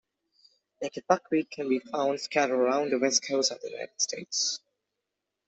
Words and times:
Naked 0.81 1.05
buckwheat 1.05 1.51
can 1.51 1.69
be 1.69 1.77
found 1.77 2.19
scattered 2.19 2.55
around 2.59 2.89
the 2.89 2.97
west 2.97 3.21
coast 3.21 3.51
of 3.51 3.61
the 3.61 3.69
United 3.69 4.01
States. 4.01 4.59